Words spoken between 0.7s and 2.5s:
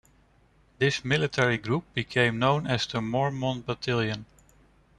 This military group became